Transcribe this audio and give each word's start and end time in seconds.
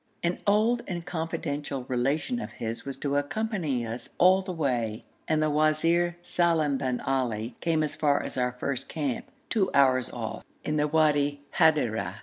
An 0.23 0.39
old 0.47 0.81
and 0.87 1.05
confidential 1.05 1.83
relation 1.83 2.41
of 2.41 2.53
his 2.53 2.85
was 2.85 2.97
to 2.97 3.17
accompany 3.17 3.85
us 3.85 4.09
all 4.17 4.41
the 4.41 4.51
way, 4.51 5.03
and 5.27 5.43
the 5.43 5.49
Wazir 5.51 6.17
Salim 6.23 6.79
bin 6.79 6.99
Ali 7.01 7.55
came 7.61 7.83
as 7.83 7.95
far 7.95 8.23
as 8.23 8.35
our 8.35 8.53
first 8.53 8.89
camp, 8.89 9.27
two 9.51 9.69
hours 9.75 10.09
off, 10.09 10.43
in 10.63 10.77
the 10.77 10.87
Wadi 10.87 11.41
Hadira. 11.59 12.15